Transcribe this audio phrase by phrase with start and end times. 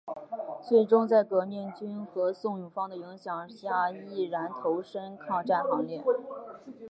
[0.63, 6.03] 最终在革命军和宋永芳的影响下毅然投身抗战行列。